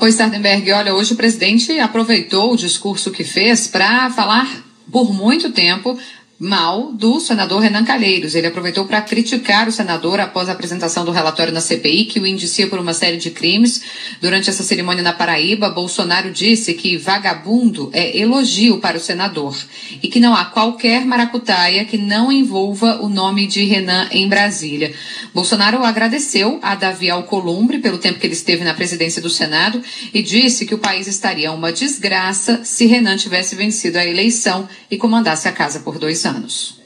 Oi, 0.00 0.12
Sardenberg. 0.12 0.70
Olha, 0.72 0.94
hoje 0.94 1.12
o 1.12 1.16
presidente 1.16 1.78
aproveitou 1.80 2.52
o 2.52 2.56
discurso 2.56 3.10
que 3.10 3.24
fez 3.24 3.66
para 3.66 4.10
falar 4.10 4.48
por 4.92 5.12
muito 5.12 5.50
tempo 5.50 5.98
mal 6.38 6.92
do 6.92 7.18
senador 7.18 7.60
Renan 7.60 7.84
Calheiros. 7.84 8.36
Ele 8.36 8.46
aproveitou 8.46 8.84
para 8.84 9.00
criticar 9.00 9.66
o 9.66 9.72
senador 9.72 10.20
após 10.20 10.48
a 10.48 10.52
apresentação 10.52 11.04
do 11.04 11.10
relatório 11.10 11.52
na 11.52 11.60
CPI, 11.60 12.04
que 12.04 12.20
o 12.20 12.26
indicia 12.26 12.68
por 12.68 12.78
uma 12.78 12.94
série 12.94 13.16
de 13.16 13.30
crimes. 13.30 13.82
Durante 14.20 14.48
essa 14.48 14.62
cerimônia 14.62 15.02
na 15.02 15.12
Paraíba, 15.12 15.68
Bolsonaro 15.68 16.30
disse 16.30 16.74
que 16.74 16.96
vagabundo 16.96 17.90
é 17.92 18.16
elogio 18.16 18.78
para 18.78 18.96
o 18.96 19.00
senador 19.00 19.56
e 20.00 20.06
que 20.06 20.20
não 20.20 20.34
há 20.34 20.44
qualquer 20.44 21.04
maracutaia 21.04 21.84
que 21.84 21.98
não 21.98 22.30
envolva 22.30 23.00
o 23.02 23.08
nome 23.08 23.46
de 23.48 23.64
Renan 23.64 24.08
em 24.12 24.28
Brasília. 24.28 24.94
Bolsonaro 25.34 25.82
agradeceu 25.84 26.60
a 26.62 26.76
Davi 26.76 27.10
Alcolumbre 27.10 27.78
pelo 27.78 27.98
tempo 27.98 28.20
que 28.20 28.26
ele 28.26 28.34
esteve 28.34 28.62
na 28.62 28.74
presidência 28.74 29.20
do 29.20 29.28
Senado 29.30 29.82
e 30.14 30.22
disse 30.22 30.66
que 30.66 30.74
o 30.74 30.78
país 30.78 31.08
estaria 31.08 31.50
uma 31.50 31.72
desgraça 31.72 32.60
se 32.62 32.86
Renan 32.86 33.16
tivesse 33.16 33.56
vencido 33.56 33.98
a 33.98 34.06
eleição 34.06 34.68
e 34.88 34.96
comandasse 34.96 35.48
a 35.48 35.52
casa 35.52 35.80
por 35.80 35.98
dois 35.98 36.24
anos 36.24 36.27
anos. 36.28 36.78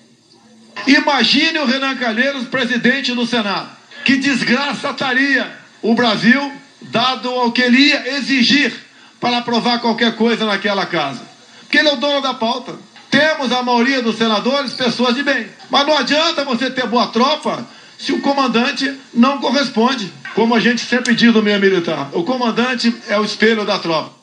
Imagine 0.87 1.59
o 1.59 1.67
Renan 1.67 1.97
Calheiros 1.97 2.49
presidente 2.49 3.13
do 3.13 3.27
Senado. 3.27 3.71
Que 4.05 4.17
desgraça 4.17 4.91
estaria 4.91 5.51
o 5.81 5.95
Brasil, 5.95 6.53
dado 6.81 7.29
ao 7.29 7.53
que 7.53 7.63
ele 7.63 7.89
ia 7.89 8.17
exigir 8.17 8.73
para 9.21 9.39
aprovar 9.39 9.81
qualquer 9.81 10.17
coisa 10.17 10.45
naquela 10.45 10.87
casa. 10.87 11.23
Porque 11.61 11.79
ele 11.79 11.89
é 11.89 11.93
o 11.93 11.97
dono 11.97 12.21
da 12.21 12.35
pauta. 12.35 12.75
Temos 13.11 13.53
a 13.53 13.63
maioria 13.63 14.03
dos 14.03 14.17
senadores 14.17 14.73
pessoas 14.73 15.15
de 15.15 15.23
bem. 15.23 15.47
Mas 15.71 15.87
não 15.87 15.97
adianta 15.97 16.45
você 16.45 16.71
ter 16.71 16.87
boa 16.87 17.09
tropa 17.09 17.67
se 17.99 18.13
o 18.13 18.21
comandante 18.21 18.93
não 19.15 19.39
corresponde. 19.39 20.13
Como 20.35 20.55
a 20.55 20.61
gente 20.61 20.81
sempre 20.81 21.15
diz 21.15 21.33
no 21.33 21.43
meio 21.43 21.61
militar, 21.61 22.09
o 22.13 22.25
comandante 22.25 22.93
é 23.09 23.19
o 23.19 23.25
espelho 23.25 23.65
da 23.65 23.79
tropa. 23.79 24.22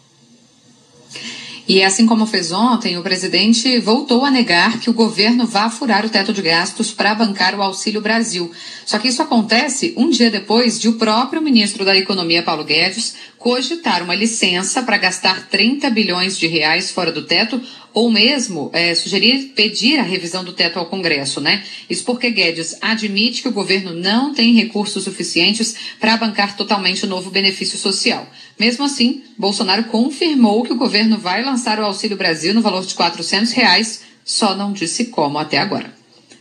E 1.70 1.84
assim 1.84 2.08
como 2.08 2.26
fez 2.26 2.52
ontem, 2.52 2.98
o 2.98 3.04
presidente 3.04 3.78
voltou 3.78 4.26
a 4.26 4.32
negar 4.32 4.80
que 4.80 4.90
o 4.90 4.94
governo 4.94 5.46
vá 5.46 5.70
furar 5.70 6.04
o 6.04 6.10
teto 6.10 6.34
de 6.34 6.42
gastos 6.42 6.92
para 6.92 7.14
bancar 7.14 7.54
o 7.54 7.62
Auxílio 7.62 8.02
Brasil. 8.02 8.52
Só 8.88 8.98
que 8.98 9.08
isso 9.08 9.22
acontece 9.22 9.94
um 9.96 10.10
dia 10.10 10.32
depois 10.32 10.80
de 10.80 10.90
o 10.90 10.94
próprio 10.94 11.44
ministro 11.44 11.86
da 11.86 11.96
Economia, 11.96 12.42
Paulo 12.42 12.64
Guedes, 12.64 13.14
cogitar 13.38 14.02
uma 14.02 14.16
licença 14.16 14.82
para 14.82 14.98
gastar 14.98 15.48
30 15.48 15.92
bilhões 15.92 16.40
de 16.40 16.48
reais 16.48 16.90
fora 16.90 17.12
do 17.12 17.28
teto 17.28 17.62
ou 17.94 18.12
mesmo 18.12 18.70
é, 18.74 18.94
sugerir 18.94 19.54
pedir 19.56 20.00
a 20.00 20.04
revisão 20.04 20.44
do 20.44 20.54
teto 20.54 20.78
ao 20.78 20.86
Congresso, 20.86 21.42
né? 21.42 21.64
Isso 21.90 22.04
porque 22.04 22.30
Guedes 22.30 22.76
admite 22.82 23.42
que 23.42 23.48
o 23.48 23.54
governo 23.54 23.94
não 23.94 24.34
tem 24.34 24.54
recursos 24.54 25.04
suficientes 25.04 25.76
para 26.00 26.18
bancar 26.18 26.56
totalmente 26.56 27.06
o 27.06 27.10
novo 27.10 27.32
benefício 27.32 27.78
social. 27.78 28.28
Mesmo 28.60 28.86
assim, 28.86 29.24
Bolsonaro 29.38 29.86
confirmou 29.86 30.64
que 30.64 30.74
o 30.74 30.78
governo 30.78 31.18
vai 31.18 31.44
lançar 31.44 31.59
o 31.80 31.86
Auxílio 31.86 32.18
Brasil 32.18 32.54
no 32.54 32.62
valor 32.62 32.86
de 32.86 32.96
R$ 32.96 33.46
reais, 33.54 34.02
só 34.24 34.56
não 34.56 34.74
disse 34.74 35.06
como 35.06 35.38
até 35.38 35.58
agora. 35.58 35.94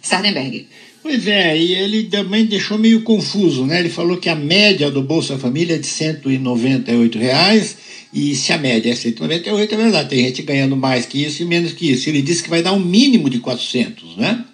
Sardenberg. 0.03 0.67
Pois 1.03 1.27
é, 1.27 1.57
e 1.57 1.75
ele 1.75 2.05
também 2.05 2.45
deixou 2.45 2.77
meio 2.77 3.03
confuso, 3.03 3.65
né? 3.65 3.81
Ele 3.81 3.89
falou 3.89 4.17
que 4.17 4.29
a 4.29 4.35
média 4.35 4.91
do 4.91 5.03
Bolsa 5.03 5.39
Família 5.39 5.77
é 5.77 5.79
de 5.79 5.89
R$ 5.89 7.19
reais 7.19 7.77
e 8.13 8.35
se 8.35 8.53
a 8.53 8.59
média 8.59 8.91
é 8.91 8.95
198, 8.95 9.75
é 9.75 9.77
verdade, 9.77 10.09
tem 10.09 10.25
gente 10.25 10.43
ganhando 10.43 10.77
mais 10.77 11.07
que 11.07 11.25
isso 11.25 11.43
e 11.43 11.47
menos 11.47 11.73
que 11.73 11.91
isso. 11.91 12.09
Ele 12.09 12.23
disse 12.23 12.43
que 12.43 12.51
vai 12.51 12.63
dar 12.63 12.73
um 12.73 12.81
mínimo 12.81 13.29
de 13.29 13.39
400, 13.39 14.17
né? 14.17 14.45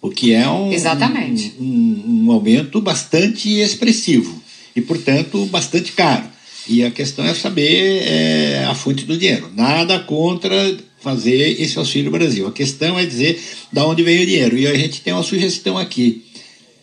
O 0.00 0.10
que 0.10 0.32
é 0.32 0.48
um, 0.48 0.72
Exatamente. 0.72 1.54
Um, 1.58 1.64
um, 1.64 2.26
um 2.26 2.32
aumento 2.32 2.80
bastante 2.80 3.58
expressivo 3.58 4.42
e, 4.76 4.80
portanto, 4.80 5.44
bastante 5.46 5.92
caro. 5.92 6.24
E 6.68 6.84
a 6.84 6.90
questão 6.90 7.24
é 7.24 7.34
saber 7.34 8.02
é, 8.02 8.64
a 8.68 8.74
fonte 8.74 9.04
do 9.04 9.16
dinheiro. 9.16 9.50
Nada 9.54 9.98
contra 10.00 10.76
fazer 11.00 11.60
esse 11.60 11.78
Auxílio 11.78 12.10
Brasil. 12.10 12.46
A 12.46 12.52
questão 12.52 12.98
é 12.98 13.06
dizer 13.06 13.40
de 13.72 13.80
onde 13.80 14.02
veio 14.02 14.22
o 14.22 14.26
dinheiro. 14.26 14.58
E 14.58 14.66
a 14.66 14.74
gente 14.74 15.00
tem 15.00 15.12
uma 15.12 15.22
sugestão 15.22 15.78
aqui. 15.78 16.24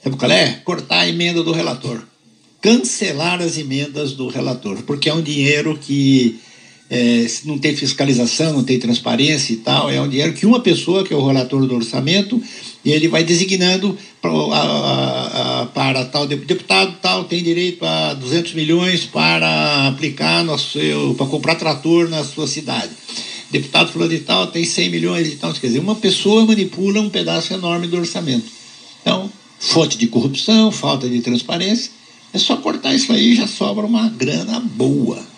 Sabe 0.04 0.18
qual 0.18 0.32
é? 0.32 0.62
Cortar 0.64 1.02
a 1.02 1.08
emenda 1.08 1.44
do 1.44 1.52
relator. 1.52 2.02
Cancelar 2.62 3.42
as 3.42 3.58
emendas 3.58 4.14
do 4.14 4.28
relator, 4.28 4.82
porque 4.84 5.08
é 5.08 5.14
um 5.14 5.22
dinheiro 5.22 5.78
que 5.78 6.40
é, 6.90 7.26
não 7.46 7.58
tem 7.58 7.76
fiscalização, 7.76 8.54
não 8.54 8.64
tem 8.64 8.78
transparência 8.80 9.54
e 9.54 9.58
tal. 9.58 9.90
É 9.90 10.00
um 10.00 10.08
dinheiro 10.08 10.34
que 10.34 10.46
uma 10.46 10.60
pessoa, 10.60 11.04
que 11.04 11.14
é 11.14 11.18
o 11.18 11.26
relator 11.26 11.66
do 11.66 11.76
orçamento, 11.76 12.42
ele 12.86 13.08
vai 13.08 13.24
designando 13.24 13.98
para, 14.22 14.32
a, 14.32 15.62
a, 15.62 15.66
para 15.68 16.06
tal 16.06 16.28
deputado 16.28 16.98
tal 17.02 17.24
tem 17.24 17.42
direito 17.42 17.84
a 17.84 18.14
200 18.14 18.54
milhões 18.54 19.06
para 19.06 19.88
aplicar 19.88 20.44
no 20.44 20.58
seu, 20.60 21.16
para 21.16 21.26
comprar 21.26 21.56
trator 21.56 22.08
na 22.08 22.24
sua 22.24 22.48
cidade 22.48 22.92
deputado 23.52 23.92
fulano 23.92 24.12
de 24.12 24.20
tal 24.20 24.48
tem 24.48 24.66
100 24.66 24.90
milhões 24.90 25.28
e 25.28 25.36
tal. 25.36 25.54
Quer 25.54 25.68
dizer, 25.68 25.80
uma 25.80 25.96
pessoa 25.96 26.46
manipula 26.46 27.00
um 27.00 27.10
pedaço 27.10 27.54
enorme 27.54 27.88
do 27.88 27.98
orçamento. 27.98 28.46
Então, 29.02 29.32
fonte 29.60 29.98
de 29.98 30.08
corrupção, 30.08 30.72
falta 30.72 31.08
de 31.08 31.22
transparência, 31.22 31.92
é 32.34 32.38
só 32.38 32.58
cortar 32.58 32.94
isso 32.94 33.12
aí 33.14 33.32
e 33.32 33.36
já 33.36 33.48
sobra 33.48 33.86
uma 33.86 34.10
grana 34.10 34.60
boa. 34.60 35.35